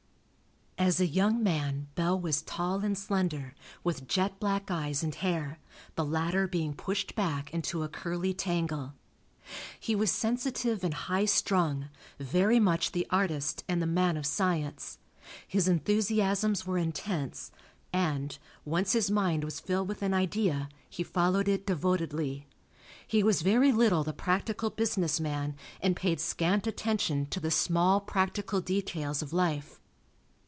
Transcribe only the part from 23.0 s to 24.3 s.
He was very little the